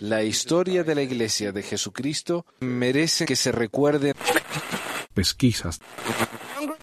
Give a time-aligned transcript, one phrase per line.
[0.00, 4.14] La historia de la Iglesia de Jesucristo merece que se recuerde.
[5.14, 5.80] Pesquisas.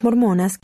[0.02, 0.60] Mormonas.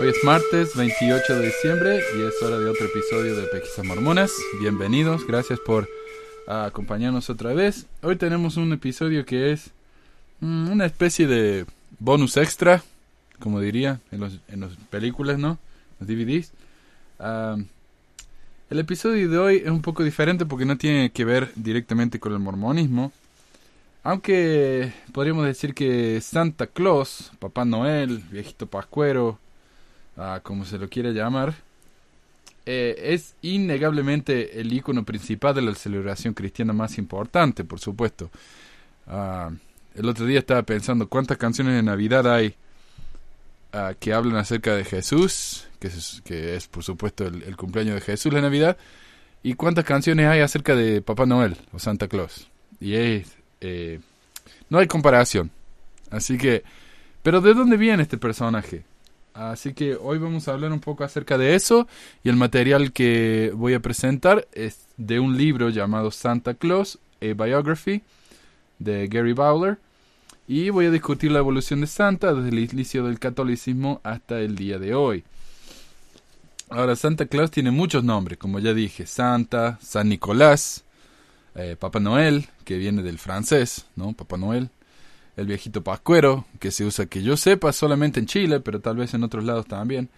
[0.00, 4.32] Hoy es martes 28 de diciembre y es hora de otro episodio de Pesquisas Mormonas.
[4.60, 5.88] Bienvenidos, gracias por
[6.46, 7.86] ah, acompañarnos otra vez.
[8.02, 9.70] Hoy tenemos un episodio que es
[10.40, 11.64] mm, una especie de
[11.98, 12.82] bonus extra,
[13.38, 15.58] como diría en las en los películas, ¿no?
[16.00, 16.52] Los DVDs.
[18.70, 22.32] El episodio de hoy es un poco diferente porque no tiene que ver directamente con
[22.32, 23.12] el mormonismo.
[24.02, 29.38] Aunque podríamos decir que Santa Claus, Papá Noel, viejito pascuero,
[30.16, 31.54] ah, como se lo quiera llamar,
[32.66, 38.30] eh, es innegablemente el icono principal de la celebración cristiana más importante, por supuesto.
[39.06, 39.50] Ah,
[39.94, 42.54] el otro día estaba pensando cuántas canciones de Navidad hay
[43.98, 48.00] que hablan acerca de Jesús, que es, que es por supuesto el, el cumpleaños de
[48.00, 48.76] Jesús, la Navidad,
[49.42, 52.48] y cuántas canciones hay acerca de Papá Noel o Santa Claus.
[52.80, 54.00] Y es, eh,
[54.70, 55.50] no hay comparación.
[56.10, 56.64] Así que,
[57.22, 58.84] pero ¿de dónde viene este personaje?
[59.34, 61.88] Así que hoy vamos a hablar un poco acerca de eso
[62.22, 67.44] y el material que voy a presentar es de un libro llamado Santa Claus, a
[67.44, 68.02] Biography,
[68.78, 69.78] de Gary Bowler.
[70.46, 74.56] Y voy a discutir la evolución de Santa desde el inicio del catolicismo hasta el
[74.56, 75.24] día de hoy.
[76.68, 80.84] Ahora, Santa Claus tiene muchos nombres, como ya dije, Santa, San Nicolás,
[81.54, 84.12] eh, Papá Noel, que viene del francés, ¿no?
[84.12, 84.68] Papá Noel,
[85.38, 89.14] el viejito pascuero, que se usa, que yo sepa, solamente en Chile, pero tal vez
[89.14, 90.10] en otros lados también.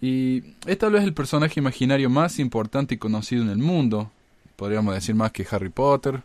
[0.00, 4.10] Y es tal vez el personaje imaginario más importante y conocido en el mundo.
[4.56, 6.22] Podríamos decir más que Harry Potter,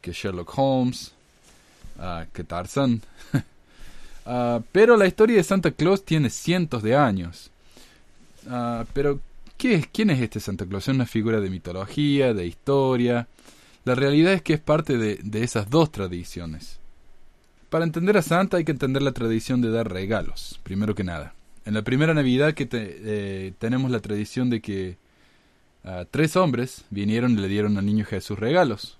[0.00, 1.15] que Sherlock Holmes,
[1.98, 3.02] ah, que Tarzan.
[4.28, 7.52] Ah, pero la historia de Santa Claus tiene cientos de años.
[8.50, 9.20] Ah, pero,
[9.56, 10.88] ¿qué es, ¿quién es este Santa Claus?
[10.88, 13.28] Es una figura de mitología, de historia.
[13.84, 16.80] La realidad es que es parte de, de esas dos tradiciones.
[17.70, 21.34] Para entender a Santa hay que entender la tradición de dar regalos, primero que nada.
[21.64, 24.96] En la primera Navidad que te- eh, tenemos la tradición de que
[26.10, 28.98] tres hombres vinieron y le dieron al niño Jesús regalos,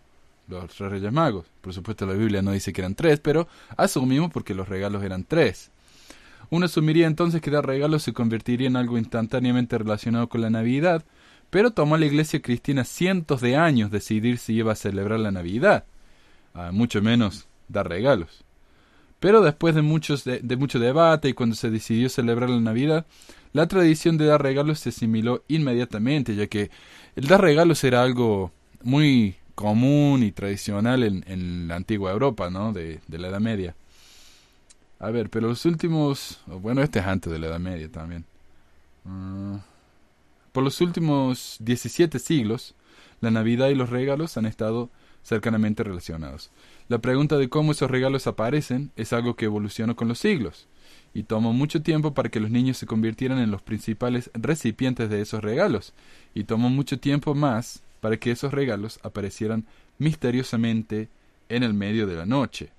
[0.49, 1.47] los tres reyes magos.
[1.61, 5.25] Por supuesto la Biblia no dice que eran tres, pero asumimos porque los regalos eran
[5.25, 5.71] tres.
[6.51, 11.05] Uno asumiría entonces que dar regalos se convertiría en algo instantáneamente relacionado con la Navidad,
[11.51, 15.33] pero tomó a la iglesia cristiana cientos de años decidir si iba a celebrar la
[15.33, 15.84] Navidad,
[16.73, 18.45] mucho menos dar regalos.
[19.19, 23.07] Pero después de, muchos de, de mucho debate y cuando se decidió celebrar la Navidad,
[23.53, 26.71] la tradición de dar regalos se asimiló inmediatamente, ya que
[27.17, 28.53] el dar regalos era algo
[28.83, 32.72] muy común y tradicional en, en la antigua Europa, ¿no?
[32.72, 33.75] De, de la Edad Media.
[35.00, 36.41] A ver, pero los últimos...
[36.47, 38.25] Bueno, este es antes de la Edad Media también.
[39.05, 39.61] Ah,
[40.53, 42.75] por los últimos 17 siglos,
[43.21, 44.91] la Navidad y los regalos han estado
[45.22, 46.50] cercanamente relacionados.
[46.89, 50.69] La pregunta de cómo esos regalos aparecen es algo que evolucionó con los siglos,
[51.12, 55.21] y tomó mucho tiempo para que los niños se convirtieran en los principales recipientes de
[55.21, 55.95] esos regalos,
[56.34, 59.65] y tomó mucho tiempo más para que esos regalos aparecieran
[59.99, 61.09] misteriosamente
[61.49, 62.71] en el medio de la noche.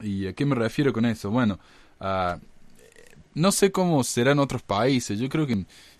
[0.00, 1.30] ¿Y a qué me refiero con eso?
[1.30, 1.58] Bueno,
[2.00, 2.38] ah,
[3.34, 5.18] no sé cómo será en otros países.
[5.18, 5.52] Yo creo que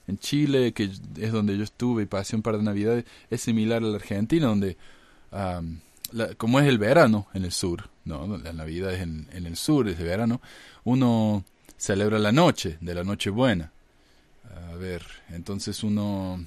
[0.06, 0.84] en, Chile, que
[1.18, 4.46] es donde yo estuve y pasé un par de navidades, es similar a la Argentina,
[4.46, 4.78] donde
[5.32, 5.60] ah,
[6.12, 9.56] la- como es el verano en el sur, no, la Navidad es en, en el
[9.56, 10.40] sur, es el verano,
[10.84, 11.44] uno
[11.76, 13.72] celebra la noche, de la noche buena.
[14.72, 16.42] A ver, entonces uno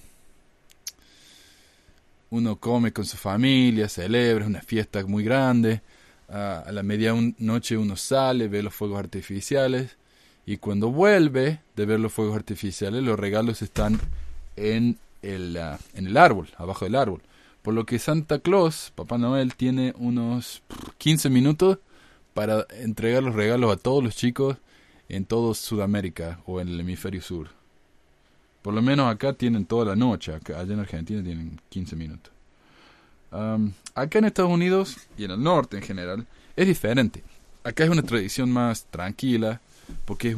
[2.33, 5.81] uno come con su familia, celebra, una fiesta muy grande.
[6.29, 9.97] A la medianoche uno sale, ve los fuegos artificiales
[10.45, 13.99] y cuando vuelve de ver los fuegos artificiales, los regalos están
[14.55, 17.21] en el, ah, en el árbol, abajo del árbol.
[17.61, 20.63] Por lo que Santa Claus, Papá Noel, tiene unos
[20.97, 21.77] 15 minutos
[22.33, 24.57] para entregar los regalos a todos los chicos
[25.07, 27.62] en todo Sudamérica o en el hemisferio sur.
[28.63, 32.33] Por lo menos acá tienen toda la noche, acá, allá en Argentina tienen 15 minutos.
[33.93, 36.25] Acá en Estados Unidos y en el norte en general
[36.55, 37.23] es diferente.
[37.63, 39.59] Acá es una tradición más tranquila
[40.05, 40.37] porque es,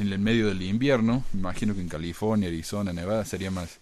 [0.00, 1.24] en el medio del invierno.
[1.32, 3.78] Imagino que en California, Arizona, Nevada sería más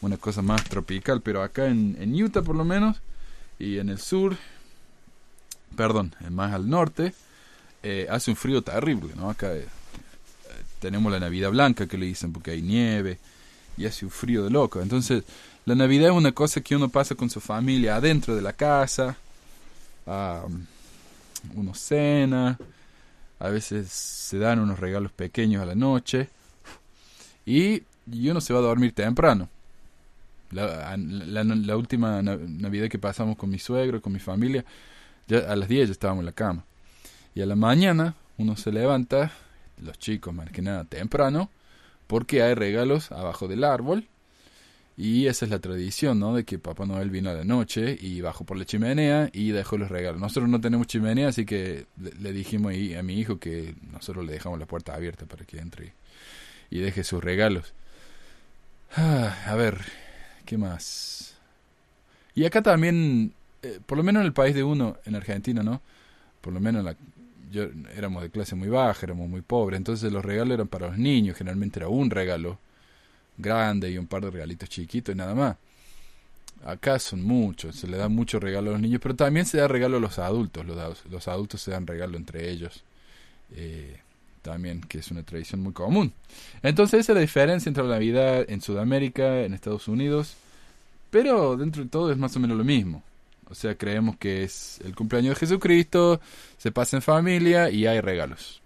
[0.00, 3.00] una cosa más tropical, pero acá en, Utah por lo menos
[3.58, 4.36] y en el sur,
[5.76, 7.14] perdón, más al norte,
[7.84, 9.30] eh, hace un frío terrible, ¿no?
[9.30, 9.52] Acá
[10.80, 13.18] tenemos la Navidad Blanca que le dicen porque hay nieve
[13.76, 14.80] y hace un frío de loco.
[14.82, 15.24] Entonces,
[15.66, 19.16] la Navidad es una cosa que uno pasa con su familia adentro de la casa,
[21.54, 22.58] uno cena,
[23.38, 26.28] a veces se dan unos regalos pequeños a la noche,
[27.46, 29.48] Y, uno se va a dormir temprano.
[30.50, 34.64] La, última na- Navidad que pasamos con mi suegro, con mi familia,
[35.28, 36.64] ya a las 10 ya estábamos en la cama.
[37.34, 39.32] Y a la mañana uno se levanta,
[39.82, 41.50] los chicos más que nada temprano,
[42.06, 44.08] porque hay regalos abajo del árbol.
[44.96, 46.34] Y esa es la tradición, ¿no?
[46.34, 49.78] De que Papá Noel vino a la noche y bajó por la chimenea y dejó
[49.78, 50.20] los regalos.
[50.20, 54.58] Nosotros no tenemos chimenea, así que le, dijimos a mi hijo que nosotros le dejamos
[54.58, 55.92] la puerta abierta para que entre
[56.70, 57.74] y, deje sus regalos.
[58.96, 59.78] Ah, a ver,
[60.44, 61.36] ¿qué más?
[62.34, 65.80] Y acá también, eh, por lo menos en el país de uno, en Argentina, ¿no?
[66.40, 66.96] Por lo menos la,
[67.50, 67.64] yo
[67.96, 71.36] éramos de clase muy baja, éramos muy pobres, entonces los regalos eran para los niños,
[71.36, 72.58] generalmente era un regalo
[73.36, 75.56] grande y un par de regalitos chiquitos y nada más.
[76.64, 79.68] Acá son muchos, se le da mucho regalo a los niños, pero también se da
[79.68, 82.82] regalo a los adultos, los, los adultos se dan regalo entre ellos.
[83.54, 84.00] Eh,
[84.42, 86.12] también, que es una tradición muy común.
[86.62, 90.36] Entonces esa es la diferencia entre la Navidad en Sudamérica, en Estados Unidos,
[91.10, 93.02] pero dentro de todo es más o menos lo mismo.
[93.50, 96.20] O sea, creemos que es el cumpleaños de Jesucristo,
[96.58, 98.60] se pasa en familia y hay regalos,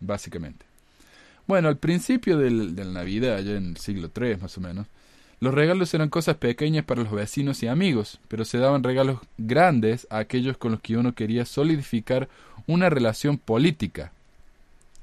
[0.00, 0.64] básicamente.
[1.46, 4.86] Bueno, al principio del, de la Navidad, ya en el siglo III más o menos,
[5.40, 10.06] los regalos eran cosas pequeñas para los vecinos y amigos, pero se daban regalos grandes
[10.08, 12.28] a aquellos con los que uno quería solidificar
[12.68, 14.12] una relación política,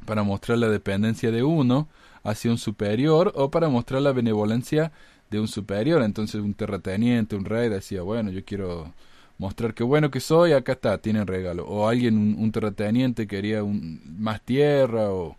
[0.06, 1.88] para mostrar la dependencia de uno
[2.24, 4.92] hacia un superior o para mostrar la benevolencia
[5.30, 6.02] de un superior.
[6.02, 8.94] Entonces un terrateniente, un rey decía, bueno, yo quiero
[9.40, 11.66] mostrar qué bueno que soy, acá está, tienen regalo.
[11.66, 15.36] O alguien, un, terrateniente quería un, más tierra o,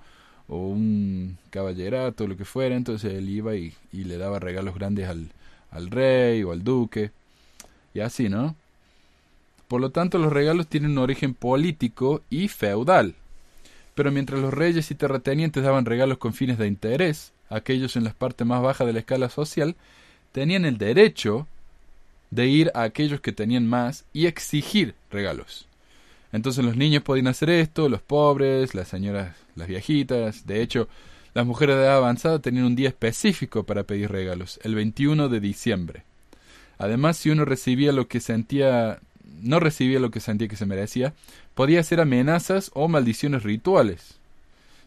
[0.49, 5.31] un caballerato, lo que fuera, entonces él iba y, y le daba regalos grandes al,
[5.71, 7.13] al rey o al duque,
[7.95, 8.57] y así, ¿no?
[9.69, 13.15] Por lo tanto, los regalos tienen un origen político y feudal.
[13.95, 18.15] Pero mientras los reyes y terratenientes daban regalos con fines de interés, aquellos en las
[18.15, 19.77] partes más bajas de la escala social
[20.33, 21.47] tenían el derecho
[22.31, 25.67] de ir a aquellos que tenían más y exigir regalos.
[26.33, 30.47] Entonces los niños podían hacer esto, los pobres, las señoras, las viejitas.
[30.47, 30.89] De hecho,
[31.35, 35.41] las mujeres de edad avanzada tenían un día específico para pedir regalos, el 21 de
[35.41, 36.03] diciembre.
[36.79, 39.01] Además, si uno recibía lo que sentía,
[39.43, 41.13] no recibía lo que sentía que se merecía,
[41.55, 44.15] podía hacer amenazas o maldiciones rituales.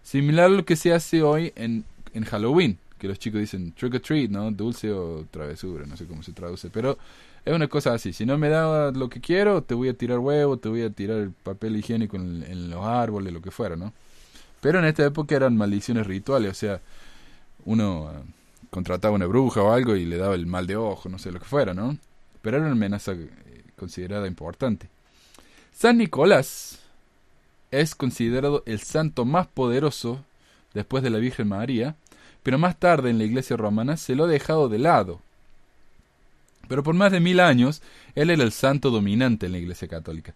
[0.02, 3.96] Similar a lo que se hace hoy en, en Halloween, que los chicos dicen trick
[3.96, 4.50] or treat, ¿no?
[4.52, 6.98] Dulce o travesura, no sé cómo se traduce, pero
[7.46, 8.14] es una cosa así.
[8.14, 10.90] Si no me da lo que quiero, te voy a tirar huevo, te voy a
[10.90, 13.94] tirar el papel higiénico en, en los árboles, lo que fuera, ¿no?
[14.62, 16.80] Pero en esta época eran maldiciones rituales, o sea,
[17.66, 18.24] uno eh,
[18.70, 21.40] contrataba una bruja o algo y le daba el mal de ojo, no sé lo
[21.40, 21.98] que fuera, ¿no?
[22.42, 23.30] Pero era una amenaza eh,
[23.78, 24.90] considerada importante.
[25.74, 26.80] San Nicolás
[27.72, 30.24] es considerado el santo más poderoso
[30.74, 31.96] después de la Virgen María,
[32.42, 35.20] pero más tarde en la Iglesia romana se lo ha dejado de lado.
[36.68, 37.82] Pero por más de mil años,
[38.16, 40.34] él era el santo dominante en la Iglesia Católica.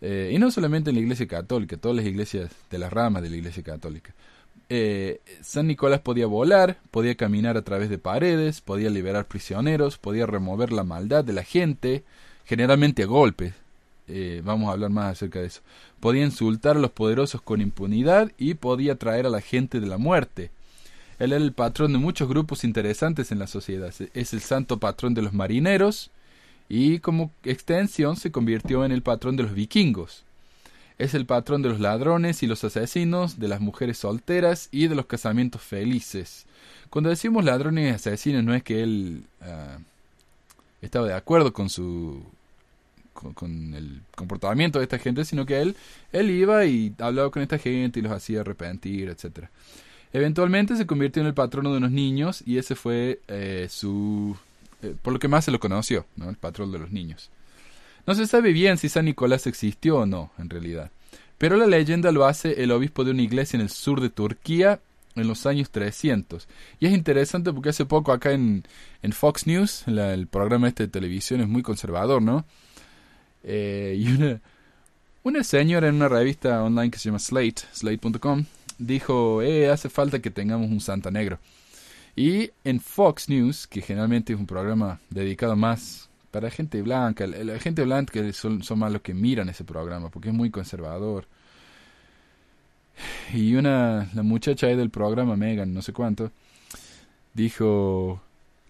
[0.00, 3.30] Eh, y no solamente en la Iglesia Católica, todas las iglesias de las ramas de
[3.30, 4.14] la Iglesia Católica.
[4.68, 10.26] Eh, San Nicolás podía volar, podía caminar a través de paredes, podía liberar prisioneros, podía
[10.26, 12.04] remover la maldad de la gente,
[12.46, 13.54] generalmente a golpes.
[14.06, 15.60] Eh, vamos a hablar más acerca de eso.
[15.98, 19.98] Podía insultar a los poderosos con impunidad y podía traer a la gente de la
[19.98, 20.50] muerte.
[21.20, 23.92] Él era el patrón de muchos grupos interesantes en la sociedad.
[24.14, 26.10] Es el santo patrón de los marineros
[26.66, 30.24] y como extensión se convirtió en el patrón de los vikingos.
[30.96, 34.94] Es el patrón de los ladrones y los asesinos, de las mujeres solteras y de
[34.94, 36.46] los casamientos felices.
[36.88, 39.78] Cuando decimos ladrones y asesinos no es que él uh,
[40.80, 42.24] estaba de acuerdo con su
[43.12, 45.76] con, el comportamiento de esta gente, sino que él
[46.12, 49.50] él iba y hablaba con esta gente y los hacía arrepentir, etcétera.
[50.12, 54.36] Eventualmente se convirtió en el patrono de unos niños y ese fue eh, su
[54.82, 56.30] eh, por lo que más se lo conoció, ¿no?
[56.30, 57.30] el patrón de los niños.
[58.06, 60.90] No se sabe bien si San Nicolás existió o no, en realidad.
[61.38, 64.80] Pero la leyenda lo hace el obispo de una iglesia en el sur de Turquía
[65.16, 66.48] en los años 300.
[66.78, 68.64] Y es interesante porque hace poco acá en,
[69.02, 72.44] en Fox News, el programa este de televisión es muy conservador, ¿no?
[73.42, 74.40] Eh, y una,
[75.22, 78.44] una señora en una revista online que se llama Slate, slate.com,
[78.80, 81.38] dijo, eh, hace falta que tengamos un Santa Negro.
[82.16, 87.58] Y en Fox News, que generalmente es un programa dedicado más para gente blanca, la,
[87.58, 91.26] gente blanca son, son, más los que miran ese programa, porque es muy conservador.
[93.32, 96.30] Y una, la muchacha ahí del programa, Megan, no sé cuánto,
[97.34, 98.20] dijo,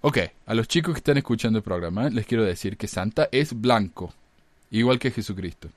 [0.01, 3.59] ok, a los chicos que están escuchando el programa, les quiero decir que Santa es
[3.59, 4.15] blanco,
[4.71, 5.69] igual que Jesucristo.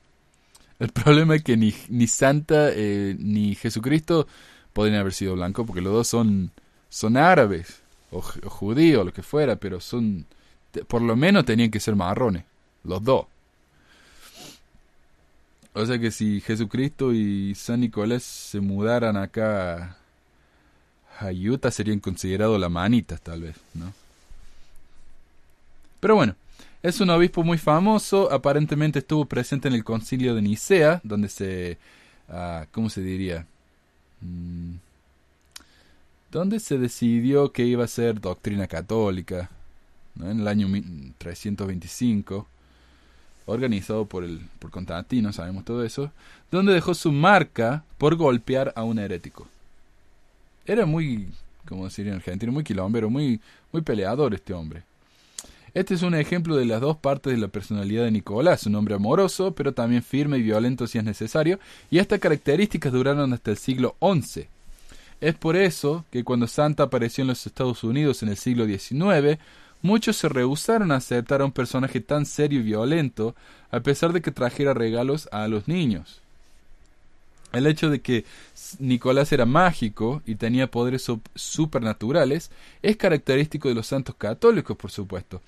[0.83, 4.27] El problema es que ni, ni Santa eh, ni Jesucristo
[4.73, 6.51] podrían haber sido blancos, porque los dos son
[6.89, 10.25] son árabes o, o judíos, lo que fuera, pero son,
[10.89, 12.43] por lo menos tenían que ser marrones,
[12.83, 13.27] los dos.
[15.71, 19.95] O sea que si Jesucristo y San Nicolás se mudaran acá
[21.17, 23.93] a Utah serían considerados la manitas tal vez, ¿no?
[26.01, 26.35] Pero bueno,
[26.83, 31.77] es un obispo muy famoso, aparentemente estuvo presente en el concilio de Nicea, donde se...
[32.27, 33.45] Uh, ¿Cómo se diría?
[34.21, 34.75] Mm,
[36.31, 39.49] donde se decidió que iba a ser doctrina católica,
[40.15, 40.29] ¿no?
[40.29, 40.67] en el año
[41.17, 42.47] 325
[43.45, 46.11] organizado por, el, por Constantino, sabemos todo eso,
[46.51, 49.47] donde dejó su marca por golpear a un herético.
[50.65, 51.29] Era muy,
[51.67, 53.39] como decir en argentino, muy quilombero, muy,
[53.71, 54.83] muy peleador este hombre.
[55.73, 58.95] Este es un ejemplo de las dos partes de la personalidad de Nicolás, un hombre
[58.95, 63.57] amoroso, pero también firme y violento si es necesario, y estas características duraron hasta el
[63.57, 64.47] siglo XI.
[65.19, 69.39] Es por eso que cuando Santa apareció en los Estados Unidos en el siglo XIX,
[69.83, 73.35] Muchos se rehusaron a aceptar a un personaje tan serio y violento,
[73.69, 76.22] a pesar de que trajera regalos a los niños.
[77.53, 78.25] El hecho de que
[78.79, 82.49] Nicolás era mágico y tenía poderes supernaturales
[82.81, 85.41] es característico de los santos católicos, por supuesto.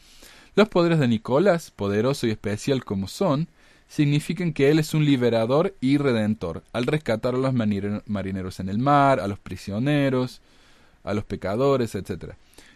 [0.56, 3.48] Los poderes de Nicolás, poderoso y especial como son,
[3.88, 8.78] significan que él es un liberador y redentor, al rescatar a los marineros en el
[8.78, 10.42] mar, a los prisioneros,
[11.04, 12.34] a los pecadores, etc.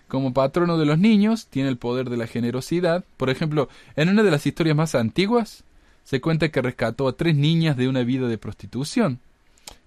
[0.08, 3.06] Como patrono de los niños, tiene el poder de la generosidad.
[3.16, 5.64] Por ejemplo, en una de las historias más antiguas,
[6.10, 9.20] se cuenta que rescató a tres niñas de una vida de prostitución,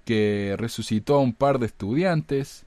[0.05, 2.64] que resucitó a un par de estudiantes,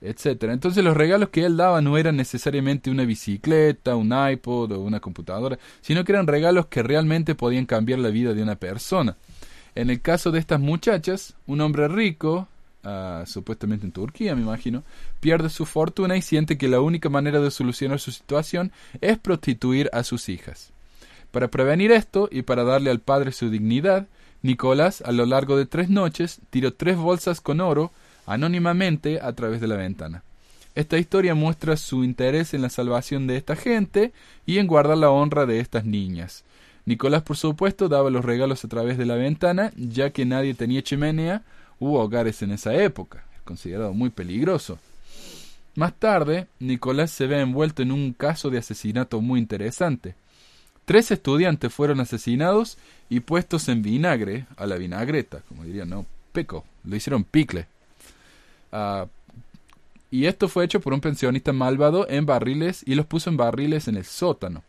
[0.00, 0.44] etc.
[0.44, 5.00] Entonces los regalos que él daba no eran necesariamente una bicicleta, un iPod o una
[5.00, 9.18] computadora, sino que eran regalos que realmente podían cambiar la vida de una persona.
[9.74, 12.48] En el caso de estas muchachas, un hombre rico
[13.26, 14.82] supuestamente en Turquía, me imagino,
[15.20, 19.90] pierde su fortuna y siente que la única manera de solucionar su situación es prostituir
[19.92, 20.72] a sus hijas.
[21.30, 24.06] Para prevenir esto y para darle al padre su dignidad,
[24.42, 27.90] Nicolás, a lo largo de tres noches, tiró tres bolsas con oro
[28.26, 30.22] anónimamente a través de la ventana.
[30.74, 34.12] Esta historia muestra su interés en la salvación de esta gente
[34.46, 36.44] y en guardar la honra de estas niñas.
[36.86, 40.82] Nicolás, por supuesto, daba los regalos a través de la ventana, ya que nadie tenía
[40.82, 41.42] chimenea
[41.80, 44.78] Hubo hogares en esa época, considerado muy peligroso.
[45.76, 50.16] Más tarde, Nicolás se ve envuelto en un caso de asesinato muy interesante.
[50.88, 52.78] Tres estudiantes fueron asesinados
[53.10, 57.66] y puestos en vinagre, a la vinagreta, como dirían, no, peco, lo hicieron picle.
[58.72, 59.04] Ah,
[60.10, 63.86] y esto fue hecho por un pensionista malvado en barriles y los puso en barriles
[63.86, 64.62] en el sótano.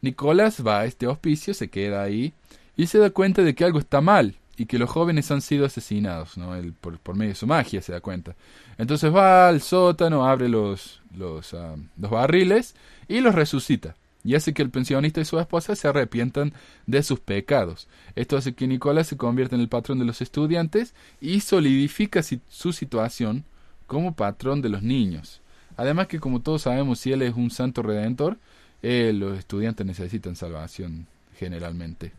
[0.00, 2.32] Nicolás va a este hospicio, se queda ahí
[2.74, 5.66] y se da cuenta de que algo está mal y que los jóvenes han sido
[5.66, 6.54] asesinados, ¿no?
[6.80, 8.34] por, medio de su magia se da cuenta.
[8.78, 12.74] Entonces va al sótano, abre los, los, ah, los barriles
[13.06, 13.96] y los resucita.
[14.24, 16.52] Y hace que el pensionista y su esposa se arrepientan
[16.86, 17.88] de sus pecados.
[18.14, 22.72] Esto hace que Nicolás se convierta en el patrón de los estudiantes y solidifica su
[22.72, 23.44] situación
[23.86, 25.40] como patrón de los niños.
[25.76, 28.38] Además que como todos sabemos, si él es un santo redentor,
[28.82, 31.06] eh, los estudiantes necesitan salvación
[31.38, 32.12] generalmente.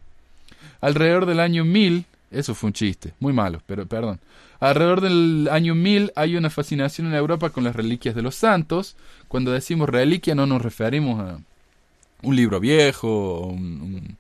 [0.82, 4.20] Alrededor del año 1000 eso fue un chiste, muy malo, pero perdón.
[4.60, 8.96] Alrededor del año 1000 hay una fascinación en Europa con las reliquias de los santos.
[9.28, 11.40] Cuando decimos reliquia no nos referimos a
[12.24, 14.18] un libro viejo, un,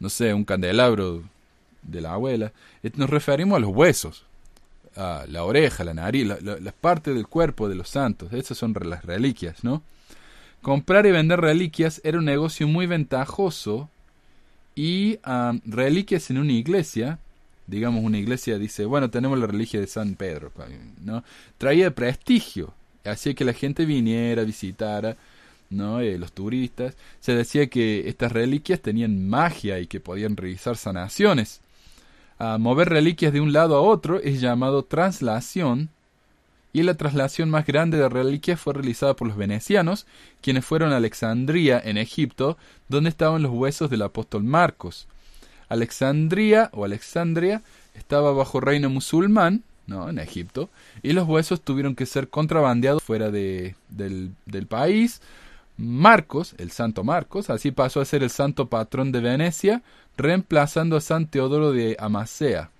[0.00, 1.22] no sé, un candelabro
[1.82, 2.52] de la abuela.
[2.82, 4.24] Eh, nos referimos a los huesos,
[4.96, 8.32] a la oreja, la nariz, las partes del cuerpo de los santos.
[8.32, 9.82] Esas son las reliquias, ¿no?
[10.62, 13.90] Comprar y vender reliquias era un negocio muy ventajoso
[14.74, 17.18] y ah, reliquias en una iglesia
[17.66, 20.52] digamos, una iglesia dice, bueno, tenemos la religión de San Pedro,
[21.02, 21.24] ¿no?
[21.58, 22.74] Traía prestigio,
[23.04, 25.16] hacía que la gente viniera, visitara,
[25.74, 26.00] ¿no?
[26.00, 26.96] Eh, los turistas.
[27.20, 31.60] Se decía que estas reliquias tenían magia y que podían realizar sanaciones.
[32.38, 35.90] A mover reliquias de un lado a otro es llamado traslación,
[36.74, 40.06] y la traslación más grande de reliquias fue realizada por los venecianos,
[40.42, 45.06] quienes fueron a Alexandría, en Egipto, donde estaban los huesos del apóstol Marcos.
[45.68, 47.62] Alexandría o Alexandria
[47.94, 50.08] estaba bajo reino musulmán, ¿no?
[50.08, 50.68] En Egipto,
[51.00, 55.20] y los huesos tuvieron que ser contrabandeados fuera de, del país.
[55.76, 59.82] Marcos, el santo Marcos, así pasó a ser el santo patrón de Venecia,
[60.16, 62.70] reemplazando a San Teodoro de Amasea.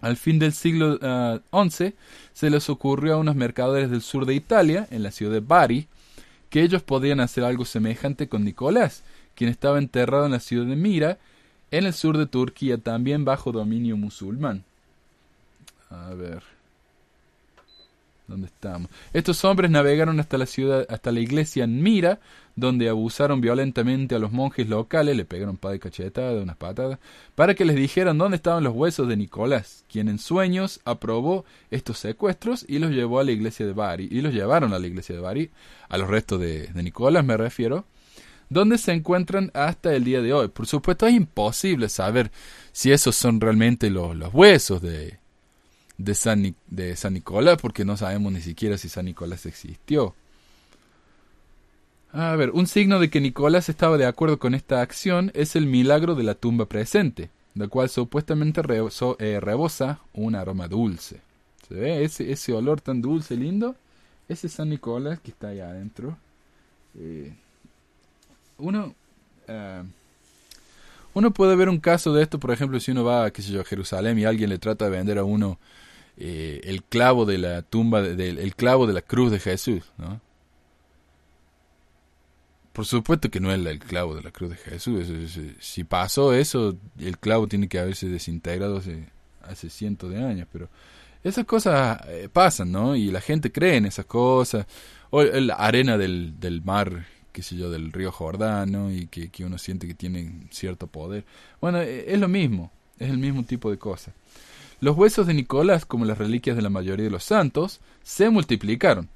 [0.00, 1.92] Al fin del siglo XI ah,
[2.32, 5.88] se les ocurrió a unos mercaderes del sur de Italia, en la ciudad de Bari,
[6.50, 9.02] que ellos podían hacer algo semejante con Nicolás,
[9.34, 11.18] quien estaba enterrado en la ciudad de Mira
[11.70, 14.62] en el sur de Turquía, también bajo dominio musulmán.
[15.90, 16.53] A ver.
[18.26, 18.90] ¿Dónde estamos?
[19.12, 22.20] Estos hombres navegaron hasta la ciudad, hasta la iglesia en Mira,
[22.56, 26.98] donde abusaron violentamente a los monjes locales, le pegaron pa de cachetada, unas patadas,
[27.34, 31.98] para que les dijeran dónde estaban los huesos de Nicolás, quien en sueños aprobó estos
[31.98, 35.14] secuestros y los llevó a la iglesia de Bari, y los llevaron a la iglesia
[35.14, 35.50] de Bari,
[35.90, 37.84] a los restos de, Nicolás me refiero,
[38.48, 40.48] donde se encuentran hasta el día de hoy.
[40.48, 42.30] Por supuesto, es imposible saber
[42.72, 45.18] si esos son realmente los huesos de,
[45.98, 50.14] de, San, de San Nicolás, porque no sabemos ni siquiera si San Nicolás existió.
[52.12, 55.66] A ver, un signo de que Nicolás estaba de acuerdo con esta acción es el
[55.66, 58.60] milagro de la tumba presente, la cual supuestamente
[59.18, 61.20] eh, rebosa un aroma dulce.
[61.66, 63.74] ¿Se ve ese, ese olor tan dulce, lindo?
[64.28, 66.16] Ese San Nicolás que está ahí adentro.
[66.96, 67.32] Eh,
[68.58, 68.94] uno,
[69.48, 69.82] eh,
[71.14, 73.60] uno puede ver un caso de esto, por ejemplo, si uno va, qué sé yo,
[73.60, 75.58] a Jerusalén y alguien le trata de vender a uno
[76.16, 80.20] eh, el clavo de la tumba, de- clavo de la cruz de Jesús, ¿no?
[82.72, 85.06] Por supuesto que no es el clavo de la cruz de Jesús.
[85.60, 89.06] si pasó eso, el clavo tiene que haberse desintegrado hace,
[89.42, 90.48] hace cientos de años.
[90.52, 90.68] Pero
[91.22, 92.96] esas cosas eh, pasan, ¿no?
[92.96, 94.66] Y la gente cree en esas cosas.
[95.10, 98.90] O la arena del, del mar, qué sé yo, del río Jordán, ¿no?
[98.90, 101.24] Y que, que uno siente que tienen cierto poder.
[101.60, 102.72] Bueno, eh, es lo mismo.
[102.98, 104.14] Es el mismo tipo de cosas.
[104.84, 109.08] Los huesos de Nicolás, como las reliquias de la mayoría de los santos, se multiplicaron.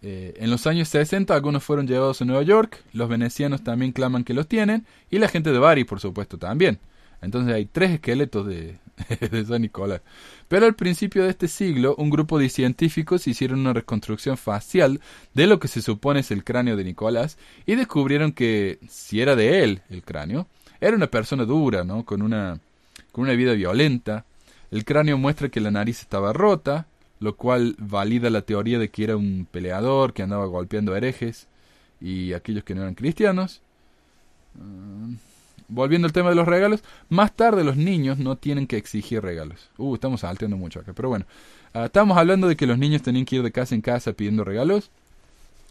[0.00, 4.24] Eh, en los años 60 algunos fueron llevados a Nueva York, los venecianos también claman
[4.24, 6.78] que los tienen, y la gente de Bari, por supuesto, también.
[7.20, 8.78] Entonces hay tres esqueletos de,
[9.30, 10.00] de San Nicolás.
[10.48, 15.02] Pero al principio de este siglo, un grupo de científicos hicieron una reconstrucción facial
[15.34, 19.36] de lo que se supone es el cráneo de Nicolás, y descubrieron que, si era
[19.36, 20.46] de él el cráneo,
[20.80, 22.06] era una persona dura, ¿no?
[22.06, 22.60] Con una,
[23.12, 24.24] con una vida violenta.
[24.70, 26.86] El cráneo muestra que la nariz estaba rota,
[27.20, 31.46] lo cual valida la teoría de que era un peleador que andaba golpeando herejes
[32.00, 33.60] y aquellos que no eran cristianos.
[34.58, 35.08] Ah,
[35.68, 39.70] volviendo al tema de los regalos, más tarde los niños no tienen que exigir regalos.
[39.78, 41.24] Uh, estamos salteando mucho acá, pero bueno.
[41.72, 44.44] Ah, estamos hablando de que los niños tenían que ir de casa en casa pidiendo
[44.44, 44.90] regalos.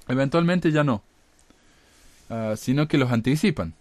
[0.07, 1.01] Eventualmente ya no.
[2.29, 3.73] Ah, sino que los anticipan.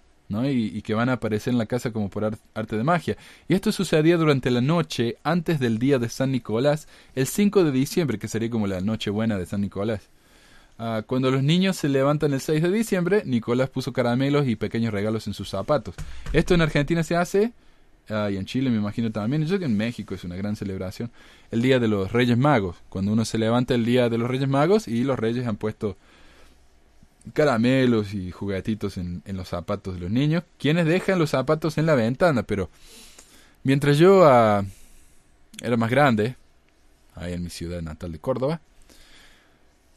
[0.47, 3.16] Y, que van a aparecer en la casa como por ar- arte de magia.
[3.49, 7.73] Y esto sucedía durante la noche antes del día de San Nicolás, el 5 de
[7.73, 10.09] diciembre, que sería como la noche buena de San Nicolás.
[10.79, 14.92] Ah, cuando los niños se levantan el 6 de diciembre, Nicolás puso caramelos y pequeños
[14.92, 15.95] regalos en sus zapatos.
[16.33, 17.53] Esto en Argentina se hace,
[18.09, 21.11] ah, y en Chile me imagino también, yo que en México es una gran celebración,
[21.51, 24.49] el Día de los Reyes Magos, cuando uno se levanta el Día de los Reyes
[24.49, 25.97] Magos y los reyes han puesto
[27.33, 31.87] caramelos y juguetitos en, en los zapatos de los niños, quienes dejan los zapatos en
[31.87, 32.71] la ventana, pero
[33.63, 34.65] mientras yo ah,
[35.61, 36.37] era más grande,
[37.15, 38.61] ahí en mi ciudad natal de Córdoba,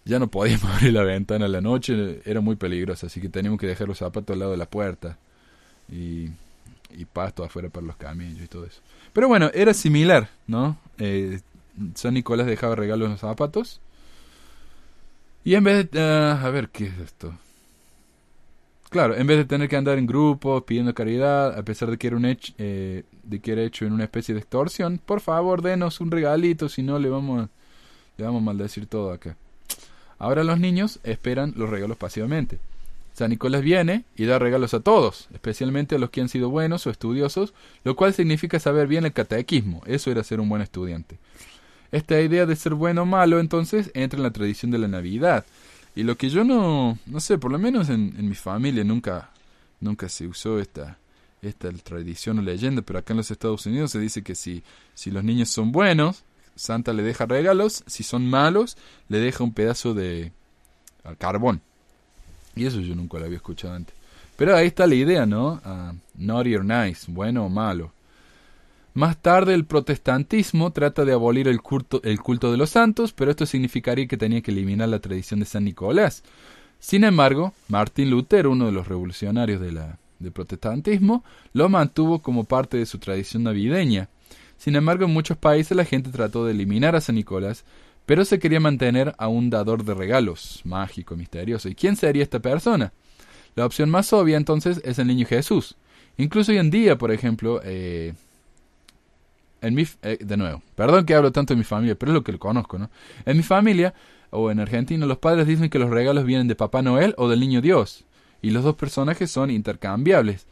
[0.06, 3.60] ya no podíamos abrir la ventana en la noche, era muy peligroso, así que teníamos
[3.60, 5.18] que dejar los zapatos al lado de la puerta
[5.92, 6.30] y,
[6.92, 8.82] y pasto afuera para los camellos y todo eso.
[9.14, 10.78] Pero bueno, era similar, ¿no?
[10.98, 11.40] Eh,
[11.96, 13.82] San Nicolás dejaba regalos en los zapatos.
[15.45, 16.01] Y en vez de...
[16.01, 17.34] ah, a ver, ¿qué es esto?
[18.89, 22.08] Claro, en vez de tener que andar en grupos pidiendo caridad, a pesar de que
[22.08, 25.62] era un hecho, eh, de que era hecho en una especie de extorsión, por favor,
[25.62, 27.49] denos un regalito, si no le vamos,
[28.17, 29.38] le vamos a maldecir todo acá.
[30.17, 32.58] Ahora los niños esperan los regalos pasivamente.
[33.13, 36.88] San Nicolás viene y da regalos a todos, especialmente a los que han sido buenos
[36.88, 37.53] o estudiosos,
[37.84, 39.84] lo cual significa saber bien el catequismo.
[39.86, 41.17] Eso era ser un buen estudiante.
[41.95, 45.45] Esta idea de ser bueno o malo entonces entra en la tradición de la Navidad.
[45.95, 49.29] Y lo que yo no, no sé, por lo menos en, en mi familia nunca,
[49.79, 50.97] nunca se usó esta,
[51.41, 54.62] esta tradición o leyenda, pero acá en los Estados Unidos se dice que si,
[54.93, 56.23] si los niños son buenos,
[56.58, 58.75] Santa le deja regalos, si son malos,
[59.08, 60.34] le deja un pedazo de
[61.05, 61.62] al carbón.
[62.58, 63.95] Y eso yo nunca lo había escuchado antes.
[64.36, 65.62] Pero ahí está la idea, ¿no?
[65.63, 67.93] Ah, naughty or nice, bueno o malo.
[68.95, 73.29] Más tarde el protestantismo trata de abolir el culto, el culto de los santos, pero
[73.29, 76.23] esto significaría que tenía que eliminar la tradición de San Nicolás.
[76.79, 82.45] Sin embargo, Martín Lutero, uno de los revolucionarios de la, del protestantismo, lo mantuvo como
[82.45, 84.08] parte de su tradición navideña.
[84.58, 87.65] Sin embargo, en muchos países la gente trató de eliminar a San Nicolás,
[88.05, 91.67] pero se quería mantener a un dador de regalos, mágico, misterioso.
[91.67, 92.93] ¿Y quién sería esta persona?
[93.55, 95.75] La opción más obvia entonces es el niño Jesús.
[96.15, 98.13] Incluso hoy en día, por ejemplo, eh,
[99.65, 102.23] en mi, eh, de nuevo, perdón que hablo tanto de mi familia, pero es lo
[102.23, 102.89] que lo conozco, ¿no?
[103.25, 103.93] En mi familia,
[104.30, 107.39] o en Argentina, los padres dicen que los regalos vienen de Papá Noel o del
[107.39, 108.06] Niño Dios.
[108.41, 110.45] Y los dos personajes son intercambiables,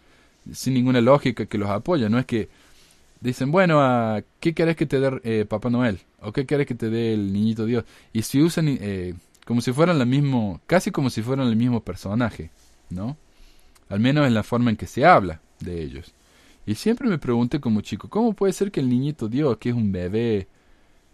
[0.51, 2.09] sin ninguna lógica que los apoya.
[2.09, 2.49] No es que
[3.21, 5.99] dicen, bueno, ah, ¿qué querés que te dé eh, Papá Noel?
[6.21, 7.83] ¿O qué querés que te dé el Niñito Dios?
[8.13, 9.13] Y si usan eh,
[9.45, 12.49] como si fueran el mismo, casi como si fueran el mismo personaje,
[12.89, 13.17] ¿no?
[13.89, 16.13] Al menos en la forma en que se habla de ellos.
[16.65, 19.75] Y siempre me pregunté como chico, ¿cómo puede ser que el Niñito Dios, que es
[19.75, 20.47] un bebé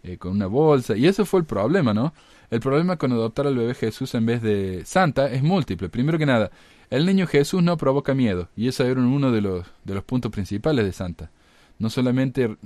[0.04, 2.14] eh, con una bolsa, y eso fue el problema, ¿no?
[2.52, 5.90] El problema con adoptar al bebé Jesús en vez de Santa es múltiple.
[5.90, 6.52] Primero que nada,
[6.90, 10.32] el niño Jesús no provoca miedo, y eso era uno de los, de los puntos
[10.32, 11.32] principales de Santa.
[11.80, 12.58] No solamente eh,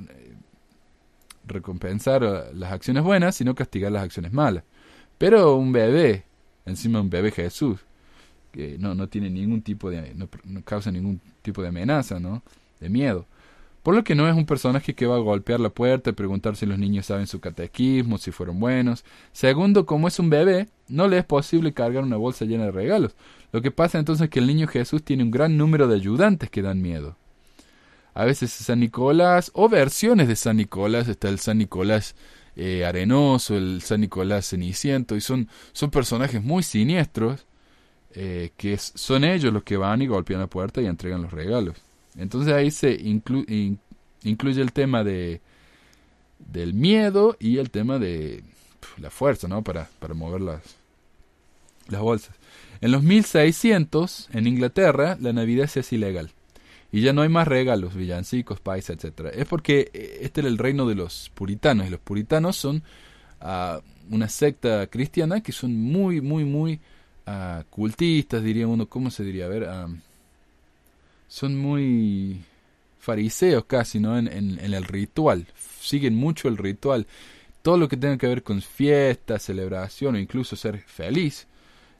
[1.47, 4.63] recompensar eh, las acciones buenas, sino castigar las acciones malas.
[5.17, 6.25] Pero un bebé,
[6.65, 7.79] encima un bebé Jesús,
[8.51, 12.43] que no, no tiene ningún tipo de, no, no causa ningún tipo de amenaza, ¿no?
[12.83, 13.25] De miedo.
[13.81, 16.57] Por lo que no es un personaje que va a golpear la puerta y preguntar
[16.57, 19.05] si los niños saben su catequismo, si fueron buenos.
[19.31, 23.15] Segundo, como es un bebé, no le es posible cargar una bolsa llena de regalos.
[23.53, 26.49] Lo que pasa entonces es que el niño Jesús tiene un gran número de ayudantes
[26.49, 27.15] que dan miedo.
[28.13, 31.07] A veces es San Nicolás o versiones de San Nicolás.
[31.07, 32.15] Está el San Nicolás
[32.57, 37.47] eh, arenoso, el San Nicolás ceniciento, y son, son personajes muy siniestros
[38.15, 41.75] eh, que son ellos los que van y golpean la puerta y entregan los regalos.
[42.17, 45.41] Entonces ahí se incluye el tema de
[46.39, 48.43] del miedo y el tema de
[48.97, 49.63] la fuerza, ¿no?
[49.63, 50.61] Para, para mover las,
[51.87, 52.35] las bolsas.
[52.81, 56.31] En los 1600, en Inglaterra, la Navidad se hace ilegal.
[56.91, 59.31] Y ya no hay más regalos, villancicos, paisa, etc.
[59.33, 61.87] Es porque eh, este era el reino de los puritanos.
[61.87, 62.83] Y los puritanos son
[63.41, 63.79] uh,
[64.13, 66.79] una secta cristiana que son muy, muy, muy
[67.25, 68.87] uh, cultistas, diría uno.
[68.87, 69.45] ¿Cómo se diría?
[69.45, 69.67] A ver,
[71.33, 72.43] son muy
[72.99, 74.19] fariseos casi, ¿no?
[74.19, 75.47] En, en, el ritual.
[75.81, 77.07] Siguen mucho el ritual.
[77.63, 81.47] Todo lo que tenga que ver con fiesta, celebración o incluso ser feliz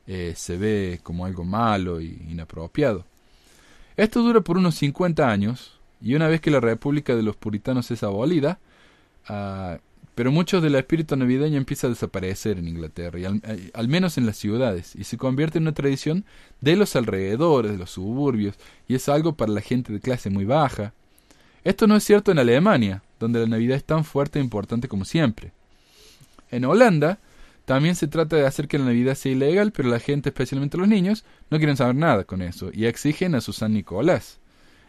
[0.06, 3.06] eh, se ve como algo malo e inapropiado.
[3.98, 7.89] Esto dura por unos 50 años y una vez que la República de los Puritanos
[7.89, 8.60] es abolida,
[9.30, 9.80] uh,
[10.15, 14.26] pero mucho del espíritu navideño empieza a desaparecer en Inglaterra, y eh, al, menos en
[14.26, 16.26] las ciudades, y se convierte en una tradición
[16.62, 18.56] de los alrededores, de los suburbios,
[18.88, 20.93] y es algo para la gente de clase muy baja.
[21.63, 25.06] Esto no es cierto en Alemania, donde la Navidad es tan fuerte e importante como
[25.06, 25.52] siempre.
[26.52, 27.19] En Holanda,
[27.65, 30.88] también se trata de hacer que la Navidad sea ilegal, pero la gente, especialmente los
[30.88, 34.39] niños, no quieren saber nada con eso, y exigen a su San Nicolás.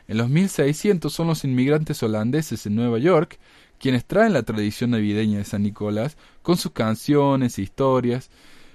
[0.07, 3.39] En los 1600 son los inmigrantes holandeses en Nueva York
[3.79, 8.31] quienes traen la tradición navideña de San Nicolás con sus canciones e historias.